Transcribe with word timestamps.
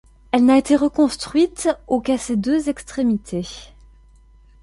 Elle 0.31 0.45
n’a 0.45 0.57
été 0.57 0.75
reconstruite 0.75 1.69
au 1.85 2.01
qu’à 2.01 2.17
ses 2.17 2.35
deux 2.35 2.69
extrémités. 2.69 3.47